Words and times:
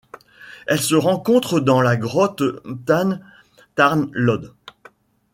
Elle 0.65 0.81
se 0.81 0.95
rencontre 0.95 1.59
dans 1.59 1.79
la 1.79 1.95
grotte 1.95 2.41
Tham 2.87 3.19
Tharn 3.75 4.09
Lod. 4.13 4.55